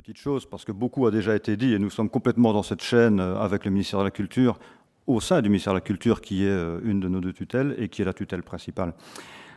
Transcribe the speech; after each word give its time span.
petites 0.00 0.16
choses, 0.16 0.46
parce 0.46 0.64
que 0.64 0.72
beaucoup 0.72 1.06
a 1.06 1.10
déjà 1.10 1.36
été 1.36 1.58
dit, 1.58 1.74
et 1.74 1.78
nous 1.78 1.90
sommes 1.90 2.08
complètement 2.08 2.54
dans 2.54 2.62
cette 2.62 2.82
chaîne 2.82 3.20
avec 3.20 3.66
le 3.66 3.70
ministère 3.70 3.98
de 3.98 4.04
la 4.04 4.10
Culture, 4.10 4.58
au 5.06 5.20
sein 5.20 5.42
du 5.42 5.50
ministère 5.50 5.74
de 5.74 5.76
la 5.76 5.82
Culture, 5.82 6.22
qui 6.22 6.46
est 6.46 6.58
une 6.82 7.00
de 7.00 7.08
nos 7.08 7.20
deux 7.20 7.34
tutelles 7.34 7.74
et 7.76 7.88
qui 7.88 8.00
est 8.00 8.06
la 8.06 8.14
tutelle 8.14 8.42
principale. 8.42 8.94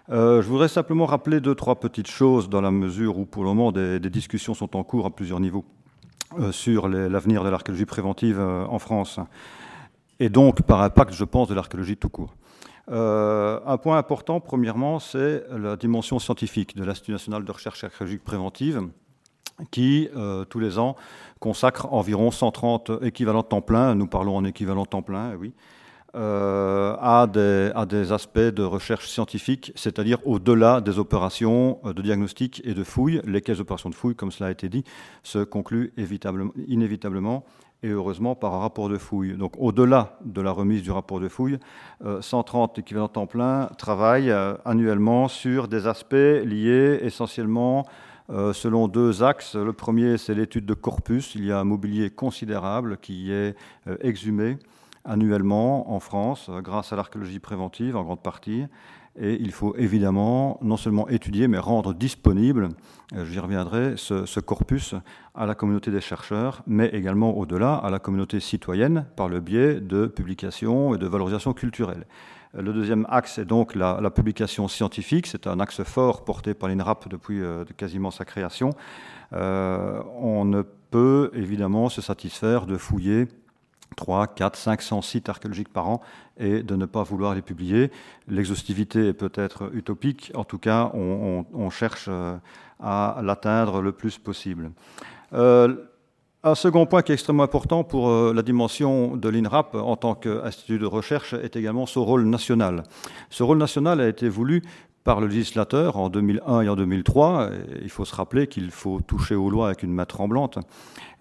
je 0.10 0.42
voudrais 0.42 0.68
simplement 0.68 1.06
rappeler 1.06 1.40
deux, 1.40 1.56
trois 1.56 1.80
petites 1.80 2.10
choses 2.10 2.50
dans 2.50 2.60
la 2.60 2.72
mesure 2.72 3.18
où, 3.18 3.26
pour 3.26 3.44
le 3.44 3.50
moment, 3.50 3.72
des, 3.72 4.00
discussions 4.00 4.54
sont 4.54 4.76
en 4.76 4.84
cours 4.84 5.06
à 5.06 5.12
plusieurs 5.12 5.40
niveaux 5.40 5.64
sur 6.52 6.90
l'avenir 6.90 7.46
de 7.46 7.50
l'archéologie 7.50 7.86
préventive 7.86 8.40
en 8.40 8.80
France. 8.80 9.20
Et 10.20 10.28
donc, 10.28 10.62
par 10.64 10.82
impact, 10.82 11.14
je 11.14 11.24
pense, 11.24 11.48
de 11.48 11.54
l'archéologie 11.54 11.96
tout 11.96 12.10
court. 12.10 12.36
Euh, 12.92 13.60
un 13.66 13.78
point 13.78 13.98
important, 13.98 14.42
premièrement, 14.42 15.00
c'est 15.00 15.46
la 15.50 15.78
dimension 15.78 16.20
scientifique 16.20 16.76
de 16.76 16.84
l'Institut 16.84 17.14
national 17.14 17.46
de 17.46 17.52
recherche 17.52 17.84
archéologique 17.84 18.24
préventive, 18.24 18.82
qui, 19.72 20.10
euh, 20.16 20.46
tous 20.46 20.60
les 20.60 20.80
ans, 20.80 20.96
consacre 21.40 21.92
environ 21.94 22.32
130 22.32 22.92
équivalents 23.02 23.44
temps 23.44 23.62
plein, 23.62 23.96
nous 23.96 24.08
parlons 24.08 24.36
en 24.36 24.46
équivalent 24.46 24.86
temps 24.86 25.02
plein, 25.02 25.36
oui, 25.36 25.54
euh, 26.16 26.96
à, 27.02 27.28
des, 27.28 27.72
à, 27.74 27.86
des, 27.86 28.12
aspects 28.12 28.40
de 28.40 28.64
recherche 28.64 29.10
scientifique, 29.10 29.72
c'est-à-dire 29.76 30.20
au-delà 30.26 30.80
des 30.80 31.00
opérations 31.00 31.80
de 31.84 32.02
diagnostic 32.02 32.62
et 32.66 32.76
de 32.76 32.84
fouille. 32.84 33.20
Lesquelles 33.26 33.60
opérations 33.60 33.90
de 33.90 33.96
fouille, 33.96 34.16
comme 34.16 34.32
cela 34.32 34.50
a 34.50 34.52
été 34.52 34.70
dit, 34.70 34.84
se 35.24 35.40
concluent 35.44 35.92
inévitablement 36.68 37.44
et 37.84 37.90
heureusement 37.90 38.36
par 38.36 38.54
un 38.56 38.60
rapport 38.60 38.90
de 38.90 38.98
fouille. 38.98 39.36
Donc 39.36 39.54
au-delà 39.58 40.18
de 40.24 40.42
la 40.42 40.52
remise 40.52 40.82
du 40.82 40.92
rapport 40.92 41.20
de 41.20 41.28
fouille, 41.28 41.60
130 42.22 42.78
euh, 42.78 42.82
équivalents 42.82 43.08
temps 43.10 43.28
plein 43.28 43.70
travaillent 43.78 44.32
euh, 44.32 44.56
annuellement 44.66 45.28
sur 45.28 45.68
des 45.68 45.86
aspects 45.86 46.14
liés 46.14 47.00
essentiellement 47.02 47.86
euh, 47.88 48.13
selon 48.30 48.88
deux 48.88 49.24
axes. 49.24 49.56
Le 49.56 49.74
premier, 49.74 50.18
c'est 50.18 50.34
l'étude 50.34 50.66
de 50.66 50.74
corpus. 50.74 51.36
Il 51.36 51.46
y 51.46 51.52
a 51.52 51.60
un 51.60 51.64
mobilier 51.64 52.10
considérable 52.10 52.98
qui 52.98 53.32
est 53.32 53.56
exhumé 54.02 54.58
annuellement 55.06 55.94
en 55.94 56.00
France 56.00 56.50
grâce 56.62 56.94
à 56.94 56.96
l'archéologie 56.96 57.40
préventive 57.40 57.96
en 57.96 58.04
grande 58.04 58.24
partie. 58.24 58.66
Et 59.20 59.38
il 59.40 59.52
faut 59.52 59.76
évidemment 59.76 60.58
non 60.64 60.76
seulement 60.76 61.08
étudier, 61.08 61.48
mais 61.48 61.60
rendre 61.60 61.94
disponible, 61.94 62.70
euh, 63.16 63.26
j'y 63.26 63.40
reviendrai, 63.40 63.94
ce, 63.96 64.40
corpus 64.40 64.96
à 65.36 65.46
la 65.46 65.54
communauté 65.54 65.92
des 65.92 66.02
chercheurs, 66.02 66.64
mais 66.66 66.88
également 66.88 67.38
au-delà 67.38 67.76
à 67.76 67.92
la 67.92 68.00
communauté 68.00 68.40
citoyenne 68.40 69.06
par 69.16 69.30
le 69.30 69.40
biais 69.40 69.80
de 69.80 70.08
publications 70.08 70.96
et 70.96 70.98
de 70.98 71.06
valorisation 71.06 71.54
culturelle. 71.54 72.08
Euh, 72.56 72.62
le 72.62 72.74
deuxième 72.74 73.06
axe 73.10 73.38
est 73.38 73.46
donc 73.46 73.76
la, 73.76 74.10
publication 74.12 74.68
scientifique. 74.68 75.28
C'est 75.28 75.48
un 75.48 75.60
axe 75.60 75.84
fort 75.84 76.24
porté 76.24 76.54
par 76.54 76.70
l'INRAP 76.70 77.10
depuis 77.10 77.42
euh, 77.42 77.66
quasiment 77.78 78.12
sa 78.12 78.26
création. 78.26 78.72
on 79.32 80.46
ne 80.46 80.62
peut 80.92 81.32
évidemment 81.34 81.90
se 81.90 82.02
satisfaire 82.02 82.66
de 82.66 82.78
fouiller 82.78 83.28
3, 83.94 84.28
4, 84.28 84.56
500 84.56 85.02
sites 85.02 85.30
archéologiques 85.30 85.72
par 85.72 85.88
an 85.88 86.02
et 86.38 86.64
de 86.64 86.76
ne 86.76 86.86
pas 86.86 87.04
vouloir 87.04 87.36
les 87.36 87.42
publier. 87.42 87.92
L'exhaustivité 88.28 89.08
est 89.08 89.14
peut-être 89.14 89.70
utopique, 89.74 90.32
en 90.36 90.44
tout 90.44 90.58
cas 90.58 90.92
on, 90.94 91.70
cherche 91.70 92.06
euh, 92.10 92.38
à 92.80 93.22
l'atteindre 93.24 93.82
le 93.82 93.92
plus 93.92 94.18
possible. 94.18 94.72
Euh, 95.34 95.76
un 96.44 96.56
second 96.56 96.86
point 96.86 97.02
qui 97.02 97.12
est 97.12 97.16
extrêmement 97.16 97.44
important 97.44 97.84
pour 97.84 98.10
euh, 98.10 98.34
la 98.36 98.42
dimension 98.42 99.16
de 99.16 99.30
l'INRAP 99.30 99.76
en 99.76 99.96
tant 99.96 100.14
qu'institut 100.14 100.78
de 100.78 100.86
recherche 100.86 101.34
est 101.34 101.56
également 101.56 101.86
son 101.86 102.04
rôle 102.04 102.26
national. 102.26 102.84
Ce 103.30 103.44
rôle 103.44 103.58
national 103.58 104.02
a 104.02 104.08
été 104.10 104.28
voulu 104.28 104.62
par 105.06 105.22
le 105.22 105.28
législateur 105.28 105.98
en 105.98 106.10
2001 106.10 106.62
et 106.62 106.70
en 106.70 106.76
2003. 106.76 107.50
il 107.82 107.90
faut 107.90 108.06
se 108.06 108.16
rappeler 108.16 108.48
qu'il 108.48 108.72
faut 108.72 109.02
toucher 109.02 109.36
aux 109.36 109.50
lois 109.50 109.68
avec 109.68 109.84
une 109.84 109.94
main 109.94 110.06
tremblante. 110.06 110.60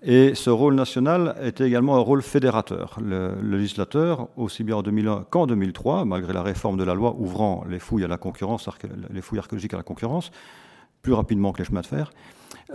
Et 0.02 0.34
ce 0.34 0.50
rôle 0.50 0.74
national 0.74 1.36
était 1.42 1.66
également 1.66 1.96
un 1.96 2.00
rôle 2.00 2.22
fédérateur. 2.22 2.98
Le, 3.00 3.34
législateur, 3.42 4.28
aussi 4.36 4.64
bien 4.64 4.76
en 4.76 4.82
2001 4.82 5.26
qu'en 5.30 5.46
2003, 5.46 6.04
malgré 6.04 6.32
la 6.32 6.42
réforme 6.42 6.76
de 6.76 6.84
la 6.84 6.94
loi 6.94 7.14
ouvrant 7.18 7.64
les 7.68 7.78
fouilles 7.78 8.04
à 8.04 8.08
la 8.08 8.18
concurrence, 8.18 8.68
les 9.10 9.20
fouilles 9.20 9.38
archéologiques 9.38 9.74
à 9.74 9.78
la 9.78 9.82
concurrence, 9.84 10.30
plus 11.02 11.12
rapidement 11.12 11.52
que 11.52 11.58
les 11.58 11.64
chemins 11.64 11.80
de 11.80 11.86
fer, 11.86 12.12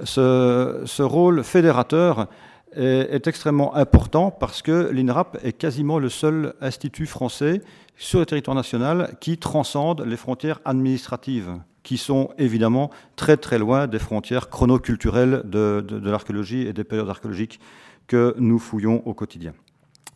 ce, 0.04 1.02
rôle 1.02 1.44
fédérateur 1.44 2.28
est, 2.76 3.26
extrêmement 3.28 3.76
important 3.76 4.32
parce 4.32 4.62
que 4.62 4.90
l'INRAP 4.92 5.38
est 5.44 5.54
quasiment 5.54 6.00
le 6.00 6.10
seul 6.10 6.54
institut 6.62 7.08
français 7.08 7.62
sur 7.96 8.20
le 8.20 8.26
territoire 8.26 8.56
national 8.56 9.16
qui 9.20 9.38
transcende 9.38 10.02
les 10.06 10.18
frontières 10.18 10.60
administratives, 10.66 11.58
qui 11.84 11.98
sont 11.98 12.30
évidemment 12.38 12.92
très 13.16 13.38
très 13.38 13.58
loin 13.58 13.88
des 13.88 14.00
frontières 14.00 14.50
chronoculturelles 14.50 15.42
de 15.46 16.10
l'archéologie 16.10 16.68
et 16.68 16.74
des 16.74 16.84
périodes 16.84 17.10
archéologiques 17.10 17.60
que 18.08 18.36
nous 18.38 18.60
fouillons 18.60 19.02
au 19.06 19.14
quotidien. 19.14 19.54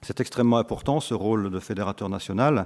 C'est 0.03 0.19
extrêmement 0.19 0.57
important, 0.57 0.99
ce 0.99 1.13
rôle 1.13 1.51
de 1.51 1.59
fédérateur 1.59 2.09
national. 2.09 2.65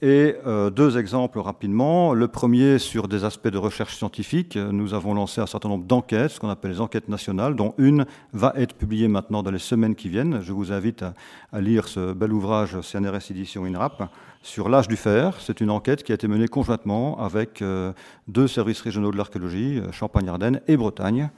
Et 0.00 0.36
euh, 0.46 0.70
deux 0.70 0.96
exemples 0.96 1.38
rapidement. 1.38 2.14
Le 2.14 2.26
premier 2.26 2.78
sur 2.78 3.06
des 3.06 3.24
aspects 3.24 3.48
de 3.48 3.58
recherche 3.58 3.96
scientifique. 3.96 4.56
Nous 4.56 4.94
avons 4.94 5.12
lancé 5.12 5.42
un 5.42 5.46
certain 5.46 5.68
nombre 5.68 5.84
d'enquêtes, 5.84 6.30
ce 6.30 6.40
qu'on 6.40 6.48
appelle 6.48 6.70
les 6.70 6.80
enquêtes 6.80 7.10
nationales, 7.10 7.54
dont 7.54 7.74
une 7.76 8.06
va 8.32 8.54
être 8.56 8.74
publiée 8.74 9.08
maintenant 9.08 9.42
dans 9.42 9.50
les 9.50 9.58
semaines 9.58 9.94
qui 9.94 10.08
viennent. 10.08 10.40
Je 10.40 10.54
vous 10.54 10.72
invite 10.72 11.04
à, 11.52 11.60
lire 11.60 11.86
ce 11.86 12.14
bel 12.14 12.32
ouvrage 12.32 12.80
CNRS 12.80 13.30
édition 13.30 13.66
INRAP 13.66 14.10
sur 14.42 14.70
l'âge 14.70 14.88
du 14.88 14.96
fer. 14.96 15.36
C'est 15.38 15.60
une 15.60 15.70
enquête 15.70 16.02
qui 16.02 16.12
a 16.12 16.14
été 16.14 16.28
menée 16.28 16.48
conjointement 16.48 17.22
avec 17.22 17.60
euh, 17.60 17.92
deux 18.26 18.48
services 18.48 18.80
régionaux 18.80 19.12
de 19.12 19.18
l'archéologie, 19.18 19.80
euh, 19.80 19.92
Champagne-Ardenne 19.92 20.62
et 20.66 20.78
Bretagne, 20.78 21.28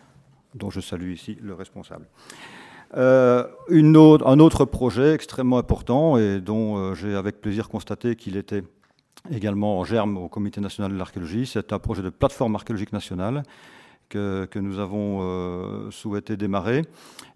dont 0.54 0.70
je 0.70 0.80
salue 0.80 1.10
ici 1.10 1.36
le 1.42 1.54
responsable. 1.54 2.06
Euh, 2.96 3.46
un 3.70 4.38
autre 4.38 4.64
projet 4.64 5.14
extrêmement 5.14 5.58
important 5.58 6.18
et 6.18 6.40
dont 6.40 6.76
euh, 6.76 6.94
j'ai 6.94 7.14
avec 7.14 7.40
plaisir 7.40 7.68
constaté 7.68 8.16
qu'il 8.16 8.36
était 8.36 8.62
également 9.30 9.78
en 9.78 9.84
germe 9.84 10.18
au 10.18 10.28
Comité 10.28 10.60
national 10.60 10.92
de 10.92 10.98
l'archéologie, 10.98 11.46
c'est 11.46 11.72
un 11.72 11.78
projet 11.78 12.02
de 12.02 12.10
plateforme 12.10 12.54
archéologique 12.54 12.92
nationale 12.92 13.44
que, 14.12 14.58
nous 14.58 14.78
avons 14.78 15.20
euh, 15.22 15.90
souhaité 15.90 16.36
démarrer 16.36 16.84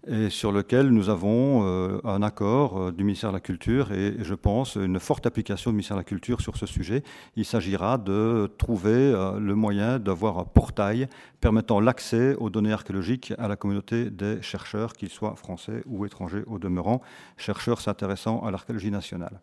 et 0.07 0.29
sur 0.29 0.51
lequel 0.51 0.89
nous 0.89 1.09
avons 1.09 1.63
euh, 1.65 1.99
un 2.03 2.21
accord 2.21 2.79
euh, 2.79 2.91
du 2.91 3.03
ministère 3.03 3.31
de 3.31 3.35
la 3.35 3.41
Culture 3.41 3.91
et, 3.91 4.15
je 4.19 4.35
pense 4.35 4.75
une 4.75 4.99
forte 4.99 5.25
application 5.25 5.71
du 5.71 5.77
ministère 5.77 5.97
de 5.97 6.01
la 6.01 6.05
Culture 6.05 6.39
sur 6.39 6.55
ce 6.55 6.65
sujet. 6.65 7.03
Il 7.35 7.45
s'agira 7.45 7.97
de 7.97 8.49
trouver 8.57 9.11
le 9.39 9.55
moyen 9.55 9.99
d'avoir 9.99 10.37
un 10.37 10.43
portail 10.43 11.07
permettant 11.41 11.79
l'accès 11.79 12.35
aux 12.35 12.49
données 12.49 12.73
archéologiques 12.73 13.33
à 13.37 13.47
la 13.47 13.55
communauté 13.55 14.09
des 14.09 14.41
chercheurs, 14.41 14.93
qu'ils 14.93 15.09
soient 15.09 15.35
français 15.35 15.83
ou 15.87 16.05
étrangers 16.05 16.43
au 16.47 16.59
demeurant, 16.59 17.01
chercheurs 17.37 17.81
s'intéressant 17.81 18.41
à 18.41 18.51
l'archéologie 18.51 18.91
nationale. 18.91 19.41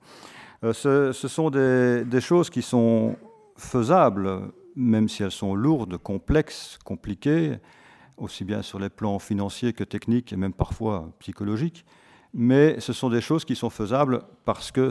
Ce, 0.73 1.13
sont 1.13 1.51
des, 1.51 2.05
des 2.05 2.21
choses 2.21 2.49
qui 2.49 2.63
sont 2.63 3.17
faisables 3.57 4.53
même 4.77 5.09
si 5.09 5.23
elles 5.23 5.31
sont 5.31 5.55
lourdes, 5.55 5.99
complexes, 5.99 6.79
compliquées, 6.85 7.59
aussi 8.17 8.45
bien 8.45 8.63
sur 8.63 8.79
les 8.79 8.91
plans 8.91 9.19
financiers 9.19 9.73
que 9.73 9.85
techniques 9.85 10.33
et 10.33 10.37
même 10.37 10.53
parfois 10.53 11.11
psychologiques. 11.19 11.85
Mais 12.37 12.81
ce 12.81 12.93
sont 12.93 13.11
des 13.11 13.21
choses 13.21 13.45
qui 13.45 13.55
sont 13.55 13.71
faisables 13.71 14.23
parce 14.45 14.73
que 14.73 14.91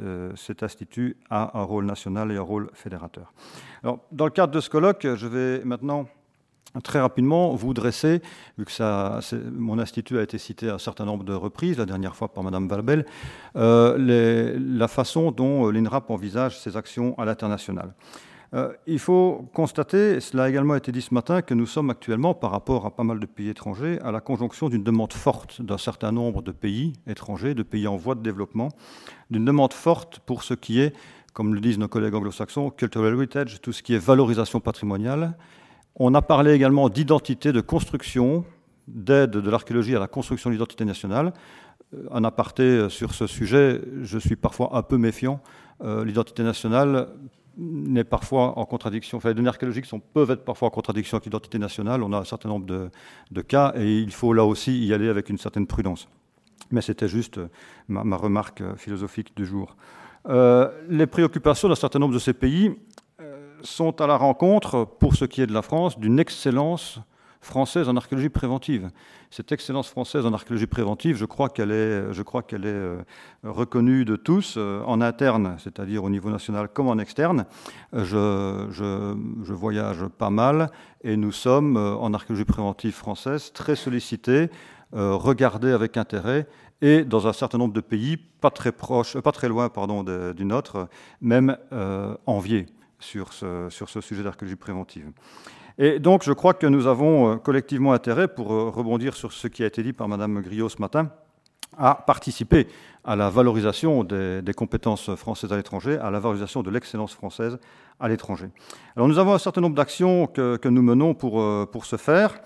euh, 0.00 0.32
cet, 0.36 0.62
institut 0.62 1.18
a 1.28 1.58
un 1.58 1.62
rôle 1.62 1.84
national 1.84 2.32
et 2.32 2.36
un 2.36 2.42
rôle 2.42 2.70
fédérateur. 2.72 3.34
Alors, 3.82 4.00
dans 4.10 4.24
le 4.24 4.30
cadre 4.30 4.54
de 4.54 4.60
ce 4.60 4.70
colloque, 4.70 5.06
je 5.14 5.26
vais 5.26 5.62
maintenant 5.64 6.06
très 6.82 7.00
rapidement 7.00 7.54
vous 7.54 7.74
dresser, 7.74 8.22
vu 8.56 8.64
que 8.64 9.50
mon 9.50 9.78
institut 9.78 10.18
a 10.18 10.22
été 10.22 10.38
cité 10.38 10.70
à 10.70 10.74
un 10.74 10.78
certain 10.78 11.04
nombre 11.04 11.24
de 11.24 11.34
reprises, 11.34 11.76
la 11.76 11.86
dernière 11.86 12.16
fois 12.16 12.28
par 12.28 12.42
Mme 12.42 12.68
Valbel, 12.68 13.04
euh, 13.56 14.56
la 14.58 14.88
façon 14.88 15.30
dont 15.30 15.68
l'INRAP 15.68 16.10
envisage 16.10 16.58
ses 16.58 16.78
actions 16.78 17.18
à 17.18 17.26
l'international. 17.26 17.94
Euh, 18.54 18.72
il 18.86 18.98
faut 18.98 19.48
constater, 19.52 20.20
cela 20.20 20.44
a 20.44 20.48
également 20.48 20.74
été 20.74 20.90
dit 20.90 21.02
ce 21.02 21.12
matin, 21.12 21.42
que 21.42 21.52
nous 21.52 21.66
sommes 21.66 21.90
actuellement, 21.90 22.32
par 22.34 22.50
rapport 22.50 22.86
à 22.86 22.90
pas 22.94 23.04
mal 23.04 23.20
de 23.20 23.26
pays 23.26 23.50
étrangers, 23.50 23.98
à 24.00 24.10
la 24.10 24.20
conjonction 24.20 24.70
d'une 24.70 24.82
demande 24.82 25.12
forte 25.12 25.60
d'un 25.60 25.76
certain 25.76 26.12
nombre 26.12 26.40
de 26.40 26.52
pays 26.52 26.94
étrangers, 27.06 27.54
de 27.54 27.62
pays 27.62 27.86
en 27.86 27.96
voie 27.96 28.14
de 28.14 28.22
développement, 28.22 28.70
d'une 29.30 29.44
demande 29.44 29.74
forte 29.74 30.20
pour 30.20 30.44
ce 30.44 30.54
qui 30.54 30.80
est, 30.80 30.94
comme 31.34 31.54
le 31.54 31.60
disent 31.60 31.78
nos 31.78 31.88
collègues 31.88 32.14
anglo-saxons, 32.14 32.70
cultural 32.70 33.14
heritage, 33.14 33.60
tout 33.60 33.72
ce 33.72 33.82
qui 33.82 33.94
est 33.94 33.98
valorisation 33.98 34.60
patrimoniale. 34.60 35.36
On 35.96 36.14
a 36.14 36.22
parlé 36.22 36.52
également 36.52 36.88
d'identité, 36.88 37.52
de 37.52 37.60
construction, 37.60 38.44
d'aide 38.86 39.32
de 39.32 39.50
l'archéologie 39.50 39.94
à 39.94 39.98
la 40.00 40.08
construction 40.08 40.48
de 40.48 40.54
l'identité 40.54 40.86
nationale. 40.86 41.34
Euh, 41.92 42.06
un 42.10 42.24
aparté 42.24 42.88
sur 42.88 43.12
ce 43.12 43.26
sujet, 43.26 43.82
je 44.00 44.18
suis 44.18 44.36
parfois 44.36 44.70
un 44.72 44.82
peu 44.82 44.96
méfiant. 44.96 45.40
Euh, 45.84 46.04
l'identité 46.04 46.42
nationale 46.42 47.08
n'est 47.58 48.04
parfois 48.04 48.58
en 48.58 48.64
contradiction, 48.64 49.18
enfin, 49.18 49.30
les 49.30 49.34
données 49.34 49.48
archéologiques 49.48 49.86
sont, 49.86 49.98
peuvent 49.98 50.30
être 50.30 50.44
parfois 50.44 50.68
en 50.68 50.70
contradiction 50.70 51.16
avec 51.16 51.26
l'identité 51.26 51.58
nationale. 51.58 52.02
On 52.02 52.12
a 52.12 52.18
un 52.18 52.24
certain 52.24 52.48
nombre 52.48 52.66
de, 52.66 53.40
cas 53.42 53.72
et 53.76 53.98
il 53.98 54.12
faut 54.12 54.32
là 54.32 54.44
aussi 54.44 54.86
y 54.86 54.94
aller 54.94 55.08
avec 55.08 55.28
une 55.28 55.38
certaine 55.38 55.66
prudence. 55.66 56.08
Mais 56.70 56.80
c'était 56.80 57.08
juste 57.08 57.40
ma, 57.88 58.16
remarque 58.16 58.62
philosophique 58.76 59.36
du 59.36 59.44
jour. 59.44 59.76
Euh, 60.28 60.70
les 60.88 61.06
préoccupations 61.06 61.68
d'un 61.68 61.74
certain 61.74 61.98
nombre 61.98 62.14
de 62.14 62.18
ces 62.18 62.34
pays 62.34 62.76
euh, 63.20 63.36
sont 63.62 64.00
à 64.00 64.06
la 64.06 64.16
rencontre, 64.16 64.84
pour 64.84 65.16
ce 65.16 65.24
qui 65.24 65.42
est 65.42 65.46
de 65.46 65.54
la 65.54 65.62
France, 65.62 65.98
d'une 65.98 66.18
excellence 66.18 67.00
française 67.40 67.88
en 67.88 67.96
archéologie 67.96 68.28
préventive. 68.28 68.90
Cette 69.30 69.52
excellence 69.52 69.88
française 69.88 70.26
en 70.26 70.32
archéologie 70.32 70.66
préventive, 70.66 71.16
je 71.16 71.24
crois 71.24 71.48
qu'elle 71.48 71.70
est, 71.70 71.74
euh, 71.74 73.02
reconnue 73.44 74.04
de 74.04 74.16
tous, 74.16 74.54
euh, 74.56 74.82
en 74.86 75.00
interne, 75.00 75.56
c'est-à-dire 75.58 76.04
au 76.04 76.10
niveau 76.10 76.30
national 76.30 76.68
comme 76.68 76.88
en 76.88 76.98
externe. 76.98 77.46
Je, 77.92 78.66
je, 78.70 79.52
voyage 79.52 80.06
pas 80.06 80.30
mal 80.30 80.70
et 81.02 81.16
nous 81.16 81.32
sommes, 81.32 81.76
en 81.76 82.14
archéologie 82.14 82.44
préventive 82.44 82.94
française, 82.94 83.52
très 83.52 83.76
sollicités, 83.76 84.50
regardés 84.92 85.72
avec 85.72 85.96
intérêt 85.96 86.46
et 86.80 87.04
dans 87.04 87.26
un 87.26 87.32
certain 87.32 87.58
nombre 87.58 87.74
de 87.74 87.80
pays, 87.80 88.16
pas 88.16 88.50
très, 88.50 88.70
proche, 88.70 89.18
pas 89.18 89.32
très 89.32 89.48
loin 89.48 89.68
pardon, 89.68 90.04
du 90.32 90.44
nôtre, 90.44 90.88
même 91.20 91.56
enviés 92.26 92.66
sur 93.00 93.32
ce 93.32 94.00
sujet 94.00 94.22
d'archéologie 94.22 94.56
préventive. 94.56 95.10
Et 95.80 96.00
donc, 96.00 96.24
je 96.24 96.32
crois 96.32 96.54
que 96.54 96.66
nous 96.66 96.88
avons 96.88 97.32
euh, 97.32 97.36
collectivement 97.36 97.92
intérêt, 97.92 98.26
pour 98.26 98.52
euh, 98.52 98.68
rebondir 98.68 99.14
sur 99.14 99.32
ce 99.32 99.46
qui 99.46 99.62
a 99.62 99.66
été 99.66 99.84
dit 99.84 99.92
par 99.92 100.08
Mme 100.08 100.42
Griot 100.42 100.68
ce 100.68 100.80
matin, 100.80 101.12
à 101.76 101.94
participer 101.94 102.66
à 103.04 103.14
la 103.14 103.30
valorisation 103.30 104.02
des, 104.02 104.42
compétences 104.56 105.14
françaises 105.14 105.52
à 105.52 105.56
l'étranger, 105.56 105.96
à 105.96 106.10
la 106.10 106.18
valorisation 106.18 106.64
de 106.64 106.70
l'excellence 106.70 107.14
française 107.14 107.58
à 108.00 108.08
l'étranger. 108.08 108.48
Alors, 108.96 109.06
nous 109.06 109.20
avons 109.20 109.34
un 109.34 109.38
certain 109.38 109.60
nombre 109.60 109.76
d'actions 109.76 110.26
que, 110.26 110.68
nous 110.68 110.82
menons 110.82 111.14
pour, 111.14 111.40
euh, 111.40 111.64
pour 111.70 111.86
ce 111.86 111.96
faire, 111.96 112.40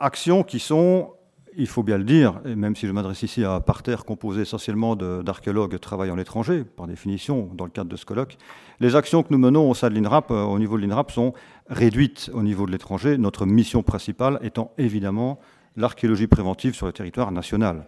actions 0.00 0.42
qui 0.42 0.58
sont 0.58 1.14
il 1.56 1.66
faut 1.66 1.82
bien 1.82 1.98
le 1.98 2.04
dire, 2.04 2.40
et 2.44 2.54
même 2.54 2.76
si 2.76 2.86
je 2.86 2.92
m'adresse 2.92 3.22
ici 3.22 3.44
à 3.44 3.52
un 3.52 3.60
parterre 3.60 4.04
composé 4.04 4.42
essentiellement 4.42 4.96
d'archéologues 4.96 5.78
travaillant 5.78 6.14
à 6.14 6.16
l'étranger, 6.16 6.64
par 6.64 6.86
définition, 6.86 7.50
dans 7.54 7.64
le 7.64 7.70
cadre 7.70 7.90
de 7.90 7.96
ce 7.96 8.04
colloque, 8.04 8.36
les 8.80 8.96
actions 8.96 9.22
que 9.22 9.28
nous 9.30 9.38
menons 9.38 9.70
au 9.70 9.74
sein 9.74 9.90
de 9.90 9.94
l'INRAP, 9.94 10.30
euh, 10.30 10.42
au 10.42 10.58
niveau 10.58 10.76
de 10.78 10.82
l'INRAP, 10.82 11.10
sont 11.10 11.34
réduites 11.68 12.30
au 12.32 12.42
niveau 12.42 12.66
de 12.66 12.72
l'étranger, 12.72 13.18
notre 13.18 13.46
mission 13.46 13.82
principale 13.82 14.38
étant 14.42 14.72
évidemment 14.78 15.38
l'archéologie 15.76 16.26
préventive 16.26 16.74
sur 16.74 16.86
le 16.86 16.92
territoire 16.92 17.32
national, 17.32 17.86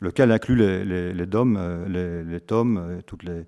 lequel 0.00 0.32
inclut 0.32 0.56
les, 0.56 1.12
les, 1.12 1.26
DOM, 1.26 1.56
euh, 1.58 2.22
les, 2.24 2.30
les 2.30 2.40
TOM, 2.40 2.76
euh, 2.76 3.00
toutes 3.06 3.24
les, 3.24 3.44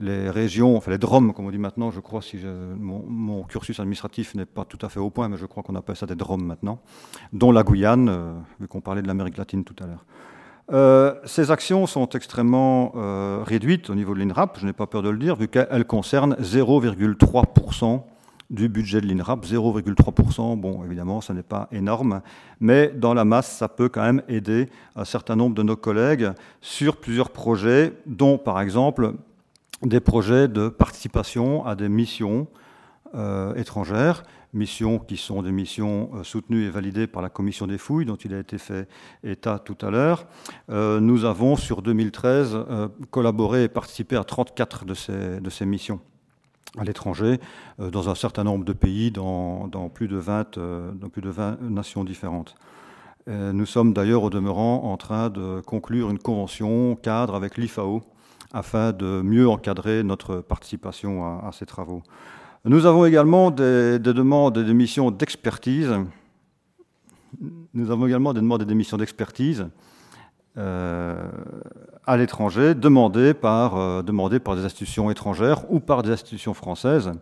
les 0.00 0.30
régions, 0.30 0.76
enfin 0.76 0.90
les 0.90 0.98
DROM, 0.98 1.32
comme 1.32 1.46
on 1.46 1.50
dit 1.50 1.58
maintenant, 1.58 1.90
je 1.90 2.00
crois, 2.00 2.22
si 2.22 2.38
mon, 2.78 3.42
cursus 3.44 3.80
administratif 3.80 4.34
n'est 4.34 4.46
pas 4.46 4.64
tout 4.64 4.78
à 4.84 4.88
fait 4.88 5.00
au 5.00 5.10
point, 5.10 5.28
mais 5.28 5.36
je 5.36 5.46
crois 5.46 5.62
qu'on 5.62 5.74
appelle 5.74 5.96
ça 5.96 6.06
des 6.06 6.14
DROM 6.14 6.42
maintenant, 6.44 6.80
dont 7.32 7.50
la 7.50 7.62
Guyane, 7.62 8.08
euh, 8.08 8.32
vu 8.60 8.68
qu'on 8.68 8.80
parlait 8.80 9.02
de 9.02 9.08
l'Amérique 9.08 9.36
latine 9.36 9.64
tout 9.64 9.76
à 9.82 9.86
l'heure. 9.86 10.04
Euh, 10.70 11.14
ces 11.24 11.50
actions 11.50 11.86
sont 11.86 12.08
extrêmement 12.10 12.92
euh, 12.96 13.42
réduites 13.44 13.90
au 13.90 13.94
niveau 13.94 14.14
de 14.14 14.20
l'INRAP, 14.20 14.58
je 14.60 14.66
n'ai 14.66 14.72
pas 14.72 14.86
peur 14.86 15.02
de 15.02 15.08
le 15.08 15.18
dire, 15.18 15.34
vu 15.34 15.48
qu'elles 15.48 15.86
concernent 15.86 16.34
0,3% 16.34 18.02
du 18.50 18.68
budget 18.68 19.00
de 19.00 19.06
l'INRAP. 19.06 19.44
0,3%, 19.44 20.56
bon, 20.58 20.84
évidemment, 20.84 21.20
ce 21.20 21.32
n'est 21.32 21.42
pas 21.42 21.68
énorme, 21.72 22.22
mais 22.60 22.88
dans 22.88 23.14
la 23.14 23.24
masse, 23.24 23.50
ça 23.56 23.68
peut 23.68 23.88
quand 23.88 24.02
même 24.02 24.22
aider 24.28 24.68
un 24.96 25.04
certain 25.04 25.36
nombre 25.36 25.54
de 25.54 25.62
nos 25.62 25.76
collègues 25.76 26.30
sur 26.60 26.96
plusieurs 26.96 27.30
projets, 27.30 27.92
dont 28.06 28.38
par 28.38 28.60
exemple 28.60 29.14
des 29.82 30.00
projets 30.00 30.48
de 30.48 30.68
participation 30.68 31.64
à 31.64 31.74
des 31.74 31.88
missions 31.88 32.48
euh, 33.14 33.54
étrangères, 33.54 34.22
missions 34.52 34.98
qui 34.98 35.16
sont 35.16 35.42
des 35.42 35.52
missions 35.52 36.10
euh, 36.14 36.24
soutenues 36.24 36.66
et 36.66 36.70
validées 36.70 37.06
par 37.06 37.22
la 37.22 37.30
commission 37.30 37.66
des 37.66 37.78
fouilles, 37.78 38.04
dont 38.04 38.16
il 38.16 38.34
a 38.34 38.38
été 38.38 38.58
fait 38.58 38.86
état 39.24 39.58
tout 39.58 39.78
à 39.80 39.90
l'heure. 39.90 40.26
Euh, 40.68 41.00
nous 41.00 41.24
avons, 41.24 41.56
sur 41.56 41.80
2013, 41.80 42.58
collaboré 43.10 43.64
et 43.64 43.68
participé 43.68 44.16
à 44.16 44.24
34 44.24 44.84
de 44.84 44.94
ces, 44.94 45.66
missions 45.66 46.00
à 46.76 46.84
l'étranger, 46.84 47.40
dans 47.78 48.10
un 48.10 48.14
certain 48.14 48.44
nombre 48.44 48.64
de 48.64 48.74
pays, 48.74 49.10
dans, 49.10 49.68
dans, 49.68 49.88
plus, 49.88 50.08
de 50.08 50.18
20, 50.18 50.58
dans 50.58 51.08
plus 51.08 51.22
de 51.22 51.30
20 51.30 51.62
nations 51.62 52.04
différentes. 52.04 52.56
Nous 53.26 53.66
sommes 53.66 53.94
d'ailleurs 53.94 54.22
au 54.22 54.30
demeurant 54.30 54.84
en 54.84 54.96
train 54.96 55.30
de 55.30 55.60
conclure 55.60 56.10
une 56.10 56.18
convention 56.18 56.96
cadre 56.96 57.34
avec 57.34 57.56
l'IFAO, 57.56 58.02
afin 58.52 58.92
de 58.92 59.22
mieux 59.22 59.48
encadrer 59.48 60.02
notre 60.02 60.36
participation 60.36 61.24
à, 61.24 61.50
ces 61.52 61.66
travaux. 61.66 62.02
Nous 62.64 62.86
avons 62.86 63.04
également 63.04 63.50
des, 63.50 63.98
demandes 63.98 64.58
et 64.58 64.64
des 64.64 64.74
missions 64.74 65.10
d'expertise. 65.10 65.94
Nous 67.74 67.90
avons 67.90 68.06
également 68.06 68.32
des 68.32 68.40
demandes 68.40 68.62
et 68.62 68.66
des 68.66 68.74
missions 68.74 68.96
d'expertise 68.96 69.66
euh, 70.56 71.28
à 72.06 72.16
l'étranger, 72.16 72.74
demandées 72.74 73.34
par, 73.34 73.76
euh, 73.76 74.02
demandées 74.02 74.40
par 74.40 74.56
des 74.56 74.64
institutions 74.64 75.10
étrangères 75.10 75.70
ou 75.70 75.78
par 75.78 76.02
des 76.02 76.10
institutions 76.10 76.54
françaises. 76.54 77.12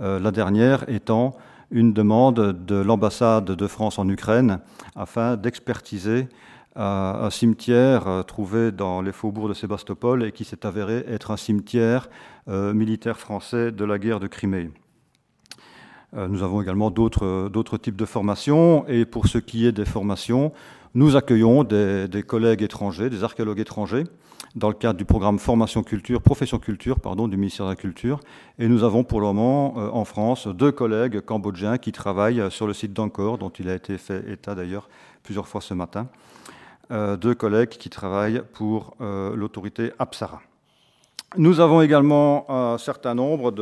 Euh, 0.00 0.18
la 0.18 0.30
dernière 0.30 0.88
étant 0.88 1.36
une 1.70 1.92
demande 1.92 2.64
de 2.64 2.74
l'ambassade 2.76 3.44
de 3.44 3.66
France 3.66 3.98
en 3.98 4.08
Ukraine 4.08 4.60
afin 4.94 5.36
d'expertiser 5.36 6.28
un 6.74 7.30
cimetière 7.30 8.08
euh, 8.08 8.22
trouvé 8.22 8.72
dans 8.72 9.02
les 9.02 9.12
faubourgs 9.12 9.48
de 9.48 9.54
Sébastopol 9.54 10.24
et 10.24 10.32
qui 10.32 10.44
s'est 10.44 10.64
avéré 10.64 11.04
être 11.06 11.30
un 11.30 11.36
cimetière 11.36 12.08
euh, 12.48 12.72
militaire 12.72 13.18
français 13.18 13.72
de 13.72 13.84
la 13.84 13.98
guerre 13.98 14.20
de 14.20 14.26
Crimée. 14.26 14.70
Euh, 16.14 16.28
nous 16.28 16.42
avons 16.42 16.62
également 16.62 16.90
d'autres 16.90 17.76
types 17.76 17.96
de 17.96 18.04
formations 18.04 18.86
et 18.88 19.04
pour 19.04 19.26
ce 19.26 19.38
qui 19.38 19.66
est 19.66 19.72
des 19.72 19.84
formations, 19.84 20.52
nous 20.94 21.16
accueillons 21.16 21.64
des, 21.64 22.24
collègues 22.26 22.62
étrangers, 22.62 23.10
des 23.10 23.24
archéologues 23.24 23.60
étrangers, 23.60 24.04
dans 24.54 24.68
le 24.68 24.74
cadre 24.74 24.98
du 24.98 25.06
programme 25.06 25.38
Formation 25.38 25.82
Culture, 25.82 26.20
Profession 26.20 26.58
Culture, 26.58 27.00
pardon, 27.00 27.28
du 27.28 27.38
ministère 27.38 27.64
de 27.64 27.70
la 27.70 27.76
Culture. 27.76 28.20
Et 28.58 28.68
nous 28.68 28.84
avons 28.84 29.02
pour 29.02 29.20
le 29.20 29.26
moment 29.26 29.76
en 29.76 30.04
France 30.04 30.46
deux 30.46 30.72
collègues 30.72 31.22
cambodgiens 31.22 31.78
qui 31.78 31.92
travaillent 31.92 32.50
sur 32.50 32.66
le 32.66 32.74
site 32.74 32.92
d'Angkor, 32.92 33.38
dont 33.38 33.48
il 33.48 33.70
a 33.70 33.74
été 33.74 33.96
fait 33.96 34.30
état 34.30 34.54
d'ailleurs 34.54 34.90
plusieurs 35.22 35.48
fois 35.48 35.62
ce 35.62 35.72
matin. 35.72 36.08
Euh, 36.90 37.16
deux 37.16 37.34
collègues 37.34 37.70
qui 37.70 37.90
travaillent 37.90 38.42
pour 38.52 38.96
euh, 39.00 39.34
l'autorité 39.36 39.92
Apsara. 39.98 40.42
Nous 41.38 41.60
avons 41.60 41.80
également 41.80 42.44
un 42.50 42.76
certain 42.76 43.14
nombre 43.14 43.52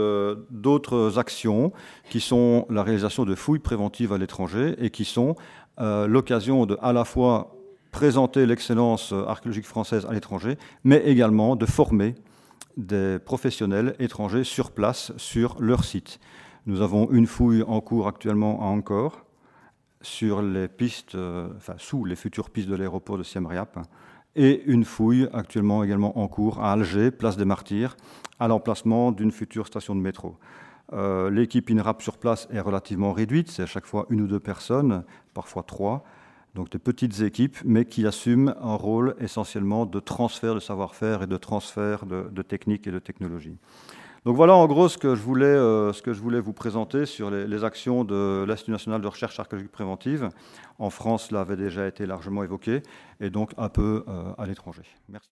d'autres 0.51 1.19
actions 1.19 1.73
qui 2.09 2.19
sont 2.19 2.67
la 2.69 2.83
réalisation 2.83 3.25
de 3.25 3.35
fouilles 3.37 3.61
préventives 3.61 4.13
à 4.13 4.19
l'étranger 4.19 4.75
et 4.79 4.91
qui 4.91 5.05
sont 5.05 5.37
euh, 5.81 6.09
l'occasion 6.09 6.67
de 6.67 6.77
à 6.83 6.93
la 6.93 7.05
fois 7.05 7.55
présenter 7.93 8.47
l'excellence 8.47 9.13
archéologique 9.13 9.67
française 9.67 10.07
à 10.09 10.13
l'étranger, 10.13 10.57
mais 10.83 11.03
également 11.07 11.55
de 11.55 11.67
former 11.67 12.17
des 12.77 13.19
professionnels 13.25 13.95
étrangers 14.01 14.45
sur 14.45 14.73
place, 14.73 15.13
sur 15.17 15.57
leur 15.61 15.85
site. 15.85 16.19
Nous 16.67 16.83
avons 16.83 17.09
une 17.11 17.27
fouille 17.27 17.63
en 17.63 17.81
cours 17.81 18.09
actuellement 18.09 18.63
à 18.63 18.67
Angkor, 18.67 19.25
sur 20.03 20.43
les 20.43 20.69
pistes, 20.69 21.15
euh, 21.15 21.49
enfin 21.57 21.75
sous 21.79 22.05
les 22.05 22.17
futures 22.17 22.51
pistes 22.51 22.69
de 22.69 22.75
l'aéroport 22.75 23.19
de 23.19 23.23
Siem 23.23 23.47
Reap, 23.47 23.79
et 24.37 24.63
une 24.67 24.85
fouille 24.85 25.29
actuellement 25.33 25.83
également 25.83 26.19
en 26.19 26.29
cours 26.29 26.63
à 26.63 26.73
Alger, 26.73 27.11
place 27.11 27.37
des 27.37 27.45
Martyrs, 27.45 27.97
à 28.39 28.49
l'emplacement 28.49 29.13
d'une 29.13 29.33
future 29.33 29.67
station 29.67 29.95
de 29.95 30.01
métro. 30.01 30.37
Euh, 30.93 31.31
l'équipe 31.31 31.71
INRAP 31.71 32.03
sur 32.03 32.19
place 32.19 32.49
est 32.51 32.61
relativement 32.61 33.13
réduite, 33.13 33.51
c'est 33.51 33.63
à 33.63 33.67
chaque 33.67 33.87
fois 33.87 34.07
une 34.11 34.23
ou 34.23 34.27
deux 34.27 34.41
personnes, 34.41 35.05
parfois 35.35 35.63
trois, 35.63 36.05
donc 36.55 36.71
des 36.71 36.79
petites 36.79 37.21
équipes, 37.21 37.59
mais 37.65 37.85
qui 37.85 38.07
assument 38.07 38.55
un 38.61 38.75
rôle 38.75 39.15
essentiellement 39.21 39.87
de 39.87 40.01
transfert 40.01 40.55
de 40.55 40.61
savoir-faire 40.61 41.23
et 41.23 41.27
de 41.27 41.37
transfert 41.37 42.07
de, 42.07 42.29
de 42.31 42.43
techniques 42.43 42.87
et 42.89 42.91
de 42.91 42.99
technologies. 42.99 43.57
Donc 44.27 44.37
voilà 44.37 44.55
en 44.55 44.67
gros 44.67 44.89
ce 44.89 44.99
que 44.99 45.15
je 45.15 45.23
voulais, 45.23 45.47
euh, 45.47 45.93
vous 46.45 46.53
présenter 46.53 47.07
sur 47.07 47.31
les, 47.31 47.65
actions 47.65 48.05
de 48.05 48.45
l'Institut 48.47 48.73
national 48.73 49.01
de 49.01 49.07
recherche 49.07 49.41
archéologique 49.41 49.73
préventive. 49.73 50.29
En 50.79 50.91
France, 50.91 51.29
cela 51.29 51.41
avait 51.41 51.57
déjà 51.57 51.87
été 51.87 52.07
largement 52.07 52.43
évoqué, 52.43 52.83
et 53.21 53.31
donc 53.31 53.53
un 53.57 53.69
peu 53.69 54.05
euh, 54.09 54.33
à 54.37 54.47
l'étranger. 54.47 54.83
Merci. 55.09 55.29